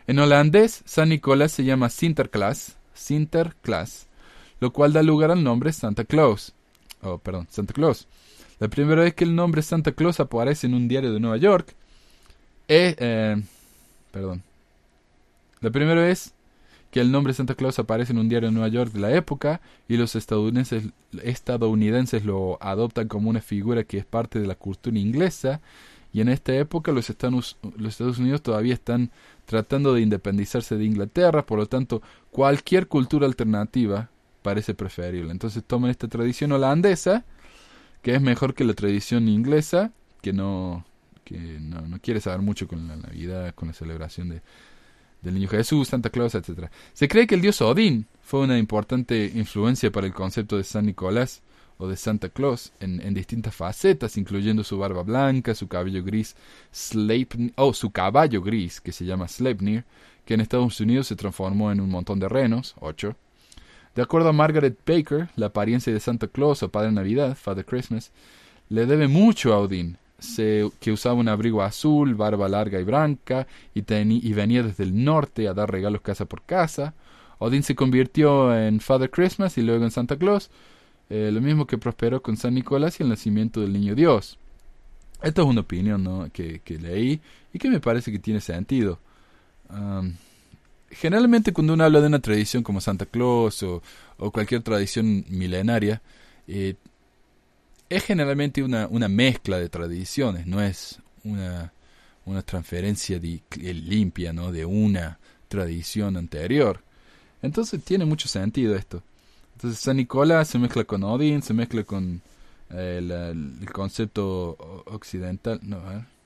[0.07, 4.07] En holandés, San Nicolás se llama Sinterklaas, Sinterklaas,
[4.59, 6.53] lo cual da lugar al nombre Santa Claus.
[7.01, 8.07] Oh, perdón, Santa Claus.
[8.59, 11.75] La primera vez que el nombre Santa Claus aparece en un diario de Nueva York
[12.67, 12.95] es...
[12.99, 13.41] Eh,
[14.12, 14.43] perdón.
[15.62, 16.33] La primera vez
[16.91, 19.62] que el nombre Santa Claus aparece en un diario de Nueva York de la época
[19.88, 20.86] y los estadounidenses,
[21.23, 25.62] estadounidenses lo adoptan como una figura que es parte de la cultura inglesa
[26.12, 29.12] y en esta época los Estados, los Estados Unidos todavía están
[29.45, 34.10] tratando de independizarse de Inglaterra, por lo tanto cualquier cultura alternativa
[34.41, 35.32] parece preferible.
[35.32, 37.25] Entonces toman esta tradición holandesa,
[38.02, 40.86] que es mejor que la tradición inglesa, que no,
[41.23, 44.41] que no, no quiere saber mucho con la Navidad, con la celebración de,
[45.21, 46.69] del Niño Jesús, Santa Claus, etc.
[46.93, 50.86] Se cree que el dios Odín fue una importante influencia para el concepto de San
[50.86, 51.41] Nicolás
[51.77, 56.36] o de Santa Claus en, distintas facetas, incluyendo su barba blanca, su cabello gris,
[56.73, 59.86] Sleipnir, oh, su caballo gris, que se llama Sleipnir,
[60.25, 63.15] que en Estados Unidos se transformó en un montón de renos, ocho.
[63.95, 68.12] De acuerdo a Margaret Baker, la apariencia de Santa Claus o Padre Navidad, Father Christmas,
[68.67, 69.97] le debe mucho a Odín,
[70.79, 75.53] que usaba un abrigo azul, barba larga y blanca, y, venía desde el norte a
[75.53, 76.93] dar regalos casa por casa.
[77.38, 80.49] Odín se convirtió en Father Christmas y luego en Santa Claus,
[81.10, 84.38] eh, lo mismo que prosperó con San Nicolás y el nacimiento del Niño Dios.
[85.21, 87.19] Esta es una opinión que, leí
[87.53, 88.99] y que me parece que tiene sentido.
[90.91, 93.82] generalmente cuando uno habla de una tradición como Santa Claus o,
[94.17, 96.01] o cualquier tradición milenaria,
[96.47, 96.75] eh,
[97.89, 101.73] es generalmente una, una mezcla de tradiciones, no es una,
[102.25, 104.52] una transferencia limpia ¿no?
[104.52, 106.84] de una tradición anterior.
[107.41, 109.02] Entonces tiene mucho sentido esto.
[109.56, 112.21] Entonces San Nicolás se mezcla con Odín, se mezcla con
[112.69, 115.80] eh, el, concepto occidental, no,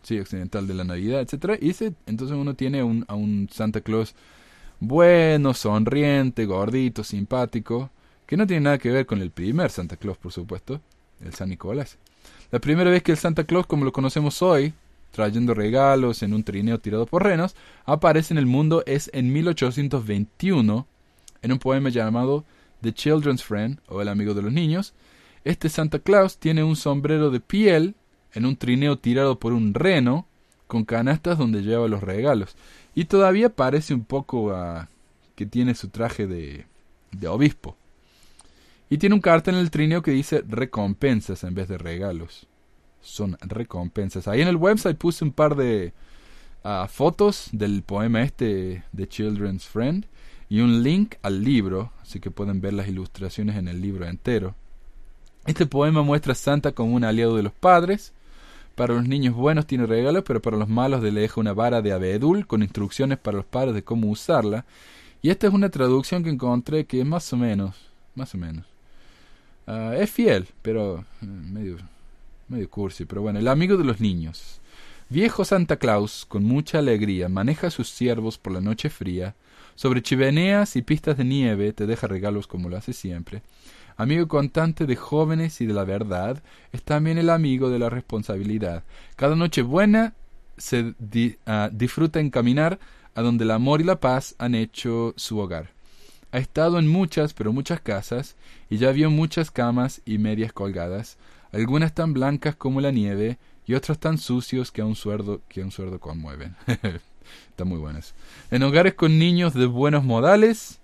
[0.03, 1.73] sí, occidental de la Navidad, etcétera, y
[2.05, 4.13] entonces uno tiene un, a un Santa Claus
[4.79, 7.89] bueno, sonriente, gordito, simpático,
[8.25, 10.81] que no tiene nada que ver con el primer Santa Claus, por supuesto,
[11.23, 11.97] el San Nicolás.
[12.51, 14.73] La primera vez que el Santa Claus, como lo conocemos hoy,
[15.11, 17.55] trayendo regalos en un trineo tirado por renos,
[17.85, 20.87] aparece en el mundo es en 1821,
[21.41, 22.45] en un poema llamado
[22.81, 24.93] The Children's Friend, o El amigo de los niños,
[25.43, 27.95] Este Santa Claus tiene un sombrero de piel
[28.33, 30.25] en un trineo tirado por un reno
[30.67, 32.55] con canastas donde lleva los regalos.
[32.95, 34.89] Y todavía parece un poco a
[35.35, 36.65] que tiene su traje de,
[37.11, 37.75] de obispo.
[38.93, 42.45] Y tiene un cartel en el trineo que dice recompensas en vez de regalos.
[43.01, 44.27] Son recompensas.
[44.27, 45.93] Ahí en el website puse un par de
[46.63, 50.05] ah, fotos del poema este de Children's Friend
[50.47, 54.53] y un link al libro, así que pueden ver las ilustraciones en el libro entero.
[55.47, 58.13] Este poema muestra a Santa como un aliado de los padres.
[58.75, 61.93] Para los niños buenos tiene regalos, pero para los malos le deja una vara de
[61.93, 64.65] abedul con instrucciones para los padres de cómo usarla.
[65.23, 67.75] Y esta es una traducción que encontré que es más o menos,
[68.13, 68.72] más o menos.
[69.67, 71.77] Ah, es fiel, pero eh, medio,
[72.47, 73.05] medio cursi.
[73.05, 74.59] Pero bueno, el amigo de los niños.
[75.09, 79.35] Viejo Santa Claus, con mucha alegría, maneja a sus siervos por la noche fría.
[79.75, 83.41] Sobre chimeneas y pistas de nieve te deja regalos como lo hace siempre.
[83.95, 88.83] Amigo constante de jóvenes y de la verdad, es también el amigo de la responsabilidad.
[89.15, 90.13] Cada noche buena
[90.57, 90.95] se
[91.45, 92.79] ah, disfruta en caminar
[93.15, 95.71] a donde el amor y la paz han hecho su hogar.
[96.33, 98.35] Ha estado en muchas, pero muchas casas,
[98.67, 101.17] y ya vio muchas camas y medias colgadas,
[101.51, 105.61] algunas tan blancas como la nieve, y otras tan sucios que a un suerdo, que
[105.61, 106.55] a un suerdo conmueven.
[107.49, 108.15] Están muy buenas.
[108.49, 110.79] En hogares con niños de buenos modales,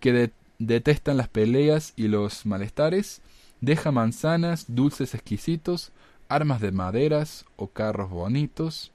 [0.00, 3.22] que detestan las peleas y los malestares,
[3.60, 5.92] deja manzanas, dulces exquisitos,
[6.28, 8.90] armas de maderas o carros bonitos.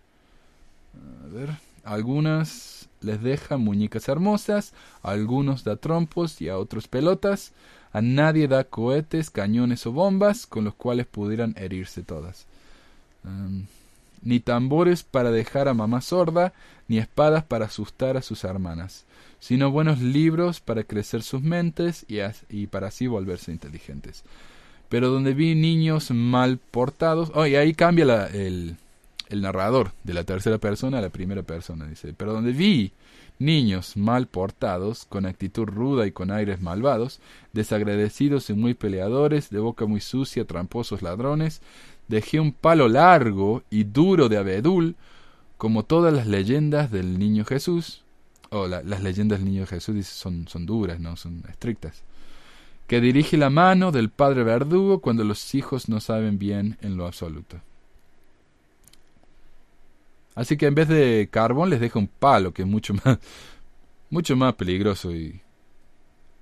[1.24, 1.52] A ver,
[1.86, 7.52] algunas les deja muñecas hermosas, a algunos da trompos y a otros pelotas,
[7.92, 12.46] a nadie da cohetes, cañones o bombas con los cuales pudieran herirse todas.
[13.24, 13.66] Em,
[14.24, 16.54] ni tambores para dejar a mamá sorda,
[16.88, 19.06] ni espadas para asustar a sus hermanas,
[19.39, 22.06] sino buenos libros para crecer sus mentes
[22.50, 24.24] y, para así volverse inteligentes.
[24.89, 28.78] Pero donde vi niños mal portados, oh, y ahí cambia la, el,
[29.34, 32.93] el narrador de la tercera persona a la primera persona, dice, pero donde vi
[33.39, 37.19] niños mal portados, con actitud ruda y con aires malvados,
[37.52, 41.62] desagradecidos y muy peleadores, de boca muy sucia, tramposos ladrones,
[42.08, 44.96] dejé un palo largo y duro de abedul,
[45.58, 48.04] como todas las leyendas del niño Jesús,
[48.52, 52.04] o las leyendas del niño Jesús son, son duras, no son estrictas,
[52.86, 57.08] que dirige la mano del padre verdugo cuando los hijos no saben bien en lo
[57.08, 57.58] absoluto.
[60.36, 63.19] Así que en vez de carbón les deja un palo, que es mucho más,
[64.10, 65.41] mucho más peligroso y,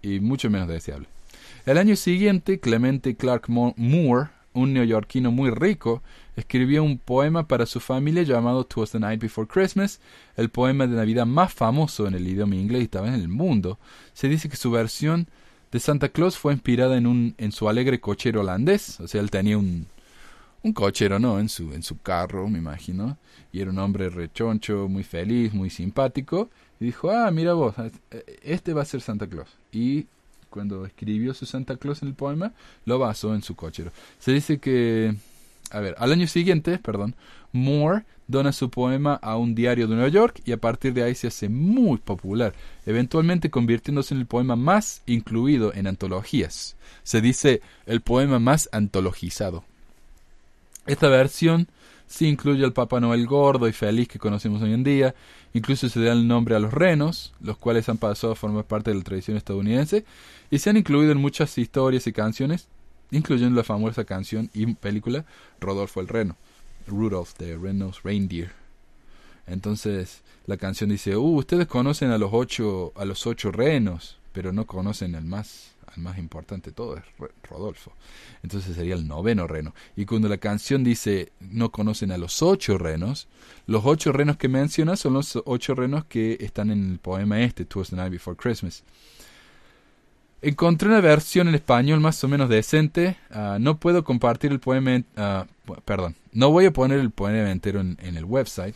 [0.02, 1.08] y mucho menos deseable.
[1.66, 6.02] El año siguiente, Clemente Clark Moore, un neoyorquino muy rico,
[6.36, 10.00] escribió un poema para su familia llamado Twas the Night Before Christmas,
[10.36, 13.78] el poema de Navidad más famoso en el idioma inglés y también en el mundo.
[14.14, 15.28] Se dice que su versión
[15.72, 19.32] de Santa Claus fue inspirada en, un, en su alegre cochero holandés, o sea, él
[19.32, 19.88] tenía un,
[20.64, 21.40] un cochero, ¿no?
[21.40, 23.18] En su, en su carro, me imagino.
[23.52, 26.50] Y era un hombre rechoncho, muy feliz, muy simpático.
[26.80, 27.76] Y dijo, ah, mira vos,
[28.44, 29.50] este va a ser Santa Claus.
[29.72, 30.06] Y
[30.50, 32.54] cuando escribió su Santa Claus en el poema,
[32.86, 33.92] lo basó en su cochero.
[34.20, 35.16] Se dice que,
[35.72, 37.16] a ver, al año siguiente, perdón,
[37.52, 41.16] Moore dona su poema a un diario de Nueva York y a partir de ahí
[41.16, 42.54] se hace muy popular,
[42.86, 46.76] eventualmente convirtiéndose en el poema más incluido en antologías.
[47.04, 49.66] Se dice el poema más antologizado.
[50.86, 51.68] Esta versión
[52.08, 55.16] sí incluye al Papá Noel gordo y feliz que conocemos hoy en día,
[55.54, 58.92] incluso se da el nombre a los renos, los cuales han pasado a formar parte
[58.92, 60.06] de la tradición estadounidense,
[60.50, 62.68] y se han incluido en muchas historias y canciones,
[63.12, 65.26] incluyendo la famosa canción y película
[65.60, 66.36] Rodolfo el Reno,
[66.88, 68.52] Rudolph the Red-Nosed Reindeer.
[69.48, 74.52] Entonces la canción dice, uh, ustedes conocen a los ocho, a los ocho renos, pero
[74.52, 77.04] no conocen al más el más importante de todo es
[77.50, 77.94] Rodolfo.
[78.44, 79.74] Entonces sería el noveno reno.
[79.96, 83.28] Y cuando la canción dice no conocen a los ocho renos,
[83.68, 87.66] los ocho renos que menciona son los ocho renos que están en el poema este,
[87.66, 88.84] Twas the Night Before Christmas.
[90.44, 93.18] Encontré una versión en español más o menos decente.
[93.30, 95.04] Ah, no puedo compartir el poema.
[95.16, 98.76] Uh, perdón, no voy a poner el poema entero en, en el website,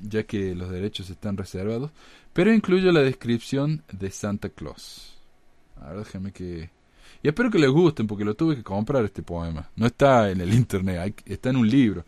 [0.00, 1.90] ya que los derechos están reservados,
[2.32, 5.15] pero incluyo la descripción de Santa Claus.
[5.80, 6.70] A ver, que...
[7.22, 9.68] Y espero que les gusten porque lo tuve que comprar este poema.
[9.76, 12.04] No está en el internet, está en un libro.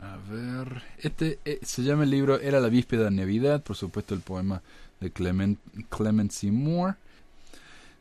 [0.00, 4.14] A ver, este eh, se llama el libro Era la víspera de Navidad, por supuesto
[4.14, 4.60] el poema
[5.00, 5.58] de Clement,
[5.90, 6.96] Clemency Moore.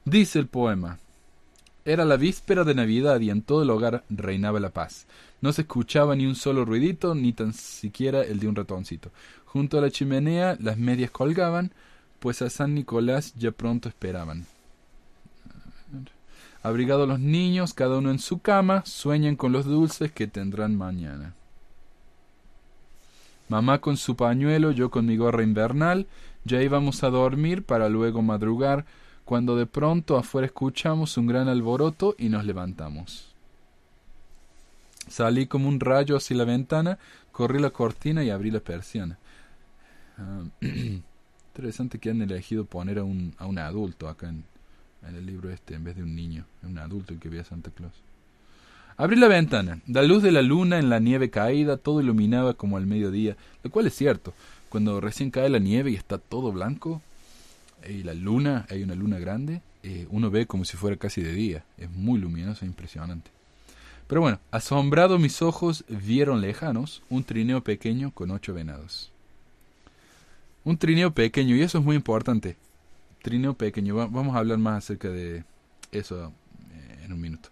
[0.04, 0.98] Dice el poema,
[1.86, 5.06] era la víspera de Navidad y en todo el hogar reinaba la paz.
[5.42, 9.12] No se escuchaba ni un solo ruidito, ni tan siquiera el de un ratoncito.
[9.46, 11.72] Junto a la chimenea las medias colgaban,
[12.22, 14.46] pues a San Nicolás ya pronto esperaban.
[16.62, 21.34] Abrigados los niños, cada uno en su cama, sueñan con los dulces que tendrán mañana.
[23.50, 26.06] Mamá con su pañuelo, yo con mi gorra invernal,
[26.46, 28.86] ya íbamos a dormir para luego madrugar,
[29.26, 33.34] cuando de pronto afuera escuchamos un gran alboroto y nos levantamos.
[35.08, 37.00] Salí como un rayo hacia la ventana,
[37.32, 39.18] corrí la cortina y abrí la persiana.
[40.20, 40.44] Ah,
[41.52, 44.46] interesante que han elegido poner a un, a un adulto acá en,
[45.06, 47.94] el libro este en vez de un niño, un adulto que ve a Santa Claus.
[48.96, 49.82] Abrí la ventana.
[49.88, 53.72] La luz de la luna en la nieve caída todo iluminaba como al mediodía, lo
[53.72, 54.34] cual es cierto.
[54.70, 57.02] Cuando recién cae la nieve y está todo blanco,
[57.88, 61.34] y la luna, hay una luna grande, eh, uno ve como si fuera casi de
[61.34, 61.66] día.
[61.78, 63.32] Es muy luminoso e impresionante.
[64.08, 69.11] Pero bueno, asombrado mis ojos vieron lejanos un trineo pequeño con ocho venados.
[70.64, 72.56] Un trineo pequeño, y eso es muy importante.
[73.24, 75.44] Trineo pequeño, vamos a hablar más acerca de
[75.92, 76.32] eso
[76.72, 77.50] eh, en un minuto.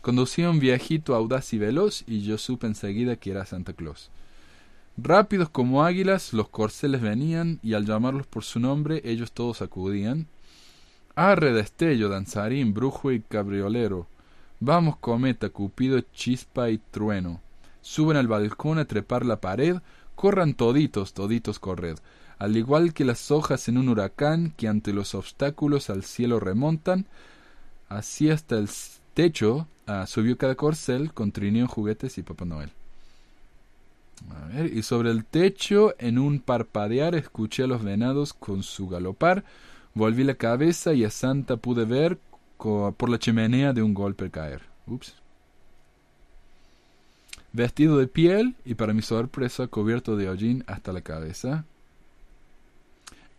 [0.00, 4.10] Conducía un viejito audaz y veloz, y yo supe enseguida que era Santa Claus.
[4.96, 10.28] Rápidos como águilas, los corceles venían, y al llamarlos por su nombre, ellos todos acudían.
[11.16, 14.06] Arre destello, danzarín, brujo y cabriolero.
[14.60, 17.40] Vamos, cometa, cupido, chispa y trueno.
[17.80, 19.78] Suben al balcón a trepar la pared,
[20.14, 21.98] corran toditos, toditos corred.
[22.38, 27.06] Al igual que las hojas en un huracán que ante los obstáculos al cielo remontan,
[27.88, 28.68] así hasta el
[29.14, 32.70] techo ah, subió cada corcel con trineo, juguetes y Papá Noel
[34.72, 39.44] y sobre el techo, en un parpadear, escuché a los venados con su galopar.
[39.94, 42.18] Volví la cabeza y a Santa pude ver
[42.58, 44.62] por la chimenea de un golpe caer.
[44.86, 45.14] Ups.
[47.52, 51.64] Vestido de piel y para mi sorpresa cubierto de hollín hasta la cabeza.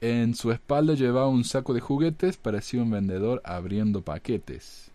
[0.03, 4.91] En su espalda llevaba un saco de juguetes, parecía un vendedor abriendo paquetes.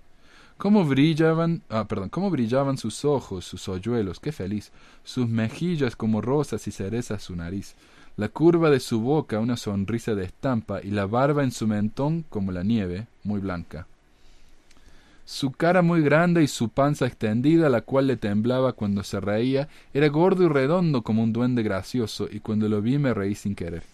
[0.59, 4.71] Cómo brillaban, ah, perdón, cómo brillaban sus ojos, sus hoyuelos, qué feliz,
[5.05, 7.75] sus mejillas como rosas y cerezas su nariz,
[8.19, 12.27] la curva de su boca una sonrisa de estampa y la barba en su mentón
[12.29, 13.87] como la nieve, muy blanca.
[15.25, 19.71] Su cara muy grande y su panza extendida, la cual le temblaba cuando se reía,
[19.95, 23.55] era gordo y redondo como un duende gracioso, y cuando lo vi me reí sin
[23.55, 23.85] querer.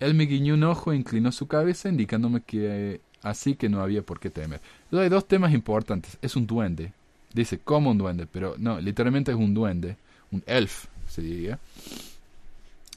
[0.00, 4.02] Él me guiñó un ojo e inclinó su cabeza, indicándome que así que no había
[4.02, 4.60] por qué temer.
[4.92, 6.18] hay dos temas importantes.
[6.22, 6.92] Es un duende.
[7.32, 9.96] Dice como un duende, pero no, literalmente es un duende.
[10.30, 11.58] Un elf, se diría.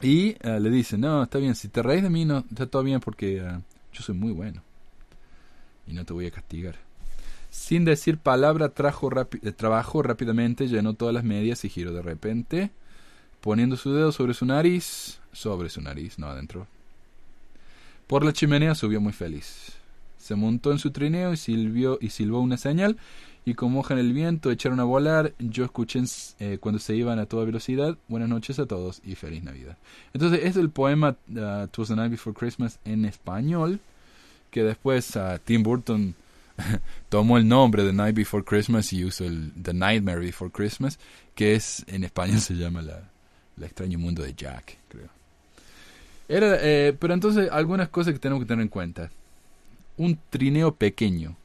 [0.02, 2.84] Y eh, le dice, no, está bien, si te reís de mí, no, está todo
[2.84, 3.60] bien porque eh,
[3.92, 4.62] yo soy muy bueno.
[5.88, 6.76] Y no te voy a castigar.
[7.50, 9.10] Sin decir palabra, trajo
[9.42, 12.72] eh, trabajó rápidamente, llenó todas las medias y giró de repente,
[13.42, 16.68] poniendo su dedo sobre su nariz, sobre su nariz, no adentro.
[18.10, 19.74] Por la chimenea subió muy feliz.
[20.18, 22.98] Se montó en su trineo y y silbó una señal
[23.46, 25.36] y como hoja en el viento echaron a volar.
[25.38, 26.02] Yo escuché
[26.40, 28.00] eh, cuando se iban a toda velocidad.
[28.08, 29.78] Buenas noches a todos y feliz Navidad.
[30.12, 33.80] Entonces es el poema uh, Twas the Night Before Christmas en español
[34.50, 36.16] que después uh, Tim Burton
[37.10, 40.98] tomó el nombre de Night Before Christmas y usó el The Nightmare Before Christmas
[41.36, 43.08] que es en español se llama la,
[43.56, 45.19] el extraño mundo de Jack creo.
[46.30, 49.12] Era, eh, pero entonces algunas cosas que tenemos que tener en cuenta
[49.98, 51.36] un trineo pequeño.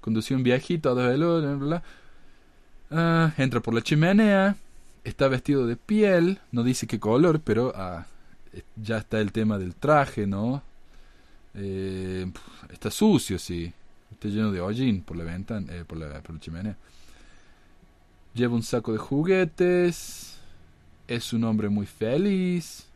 [0.00, 1.82] Conducía un viejito a dos velos,
[2.90, 4.56] ah, entra por la chimenea,
[5.04, 8.06] está vestido de piel, no dice qué color, pero ah,
[8.76, 10.62] ya está el tema del traje, ¿no?
[11.54, 12.30] Eh,
[12.72, 13.72] está sucio, sí.
[14.10, 16.76] Está lleno de hollín por la ventana, eh, por, la, por la chimenea.
[18.34, 20.38] Lleva un saco de juguetes.
[21.06, 22.87] Es un hombre muy feliz.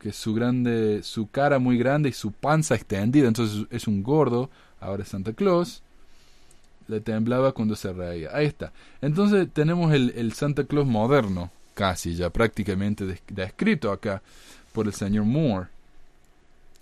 [0.00, 4.50] Que su grande, su cara muy grande y su panza extendida, entonces es un gordo,
[4.80, 5.82] ahora es Santa Claus,
[6.88, 8.30] le temblaba cuando se reía.
[8.32, 8.72] Ahí está.
[9.00, 14.22] Entonces tenemos el, el Santa Claus moderno, casi ya prácticamente descrito acá
[14.72, 15.68] por el señor Moore.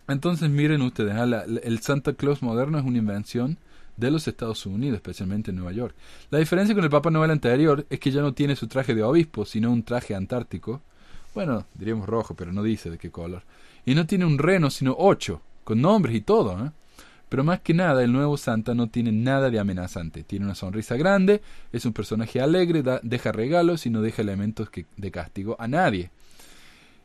[0.08, 3.58] Entonces miren ustedes, ah, el Santa Claus moderno es una invención
[3.96, 5.94] de los Estados Unidos, especialmente en Nueva York.
[6.30, 9.02] La diferencia con el Papa Noel anterior es que ya no tiene su traje de
[9.02, 10.80] obispo, sino un traje antártico,
[11.34, 13.42] bueno, diríamos rojo, pero no dice de qué color.
[13.84, 16.66] Y no tiene un reno, sino ocho, con nombres y todo.
[16.66, 16.70] ¿eh?
[17.28, 20.22] Pero más que nada, el nuevo Santa no tiene nada de amenazante.
[20.22, 21.40] Tiene una sonrisa grande,
[21.72, 26.10] es un personaje alegre, deja regalos y no deja elementos de castigo a nadie.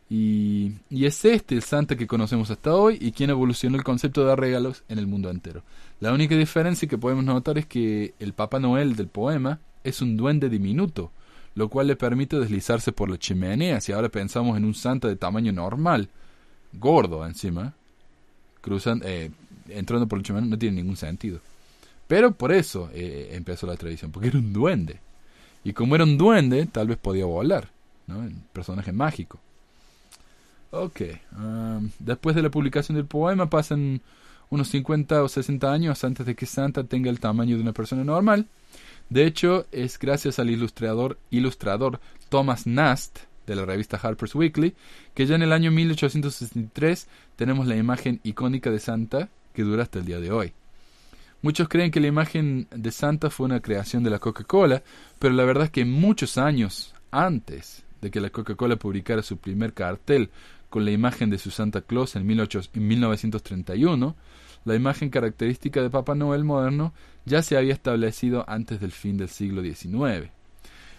[0.10, 4.26] Y, y, es este el Santa que conocemos hasta hoy y quien evolucionó el concepto
[4.26, 5.64] de regalos en el mundo entero.
[6.00, 10.16] La única diferencia que podemos notar es que el Papa Noel del poema es un
[10.16, 11.12] duende diminuto,
[11.58, 13.82] lo cual le permite deslizarse por la chimenea.
[13.82, 16.08] Si ahora pensamos en un santa de tamaño normal,
[16.72, 17.74] gordo encima,
[18.62, 19.32] cruzan, eh,
[19.68, 21.40] entrando por el chumano no tiene ningún sentido.
[22.08, 25.00] Pero por eso eh, empezó la tradición, porque era un duende.
[25.64, 27.72] Y como era un duende, tal vez podía volar,
[28.06, 28.20] ¿no?
[28.20, 29.40] Un personaje mágico.
[30.70, 31.02] Ok,
[31.40, 34.02] um, después de la publicación del poema pasan
[34.52, 38.04] unos 50 o 60 años antes de que Santa tenga el tamaño de una persona
[38.04, 38.46] normal.
[39.10, 42.00] De hecho, es gracias al ilustrador, ilustrador
[42.30, 44.76] Thomas Nast de la revista Harper's Weekly
[45.14, 50.00] que ya en el año 1863 tenemos la imagen icónica de Santa que dura hasta
[50.00, 50.54] el día de hoy.
[51.42, 54.84] Muchos creen que la imagen de Santa fue una creación de la Coca-Cola,
[55.20, 59.74] pero la verdad es que muchos años antes de que la Coca-Cola publicara su primer
[59.74, 60.30] cartel
[60.70, 64.16] con la imagen de su Santa Claus en, 1931,
[64.68, 66.94] la imagen característica de Papá Noel moderno
[67.24, 70.30] ya se había establecido antes del fin del siglo XIX.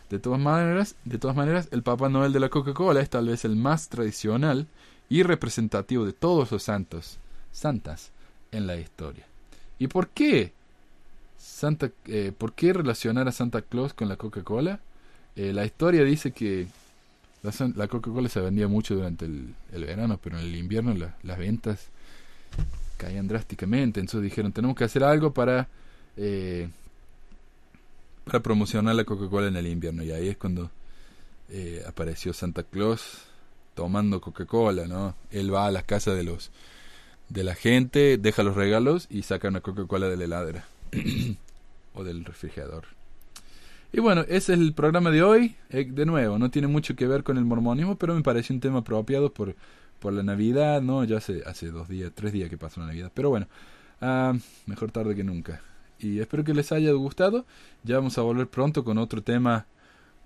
[0.08, 3.44] De todas maneras, de todas maneras el Papá Noel de la Coca-Cola es tal vez
[3.44, 4.66] el más tradicional
[5.10, 7.18] y representativo de todos los santos,
[7.52, 8.10] santas
[8.52, 9.26] en la historia.
[9.78, 10.54] ¿Y por qué?
[11.36, 14.80] Santa, eh, ¿Por qué relacionar a Santa Claus con la Coca-Cola?
[15.36, 16.68] Eh, la historia dice que
[17.42, 21.90] la, Coca-Cola se vendía mucho durante el, verano, pero en el invierno las ventas
[22.98, 24.00] caían drásticamente.
[24.00, 25.68] Entonces dijeron, tenemos que hacer algo para,
[26.18, 26.68] eh,
[28.24, 30.02] para promocionar la Coca-Cola en el invierno.
[30.02, 30.70] Y ahí es cuando
[31.48, 33.22] eh, apareció Santa Claus
[33.74, 35.14] tomando Coca-Cola, ¿no?
[35.30, 36.50] Él va a las casas de los
[37.28, 40.64] de la gente, deja los regalos y saca una Coca-Cola de la heladera
[41.94, 42.84] o del refrigerador.
[43.92, 45.56] Y bueno, ese es el programa de hoy.
[45.70, 48.60] Eh, de nuevo, no tiene mucho que ver con el mormonismo, pero me parece un
[48.60, 49.54] tema apropiado por,
[49.98, 51.04] por la Navidad, ¿no?
[51.04, 53.10] Ya hace, hace dos días, tres días que pasó la Navidad.
[53.14, 53.46] Pero bueno,
[54.00, 54.34] ah,
[54.66, 55.60] mejor tarde que nunca.
[55.98, 57.44] Y espero que les haya gustado.
[57.84, 59.66] Ya vamos a volver pronto con otro tema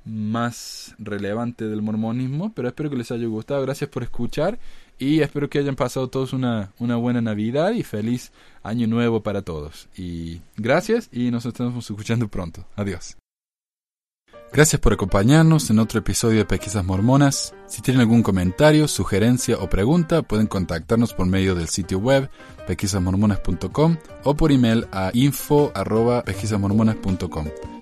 [0.05, 3.63] más relevante del mormonismo, pero espero que les haya gustado.
[3.63, 4.59] Gracias por escuchar
[4.99, 9.43] y espero que hayan pasado todos una, una buena Navidad y feliz año nuevo para
[9.43, 9.89] todos.
[9.97, 12.67] Y gracias y nos estamos escuchando pronto.
[12.77, 13.17] Adiós.
[14.53, 17.55] Gracias por acompañarnos en otro episodio de Pesquisas Mormonas.
[17.67, 22.29] Si tienen algún comentario, sugerencia o pregunta, pueden contactarnos por medio del sitio web
[22.67, 27.82] pesquisasmormonas.com o por email a info.pesquisasmormonas.com.